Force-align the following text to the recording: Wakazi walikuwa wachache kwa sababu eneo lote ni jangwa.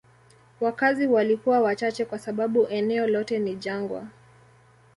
Wakazi 0.61 1.07
walikuwa 1.07 1.59
wachache 1.61 2.05
kwa 2.05 2.19
sababu 2.19 2.67
eneo 2.67 3.07
lote 3.07 3.39
ni 3.39 3.55
jangwa. 3.55 4.07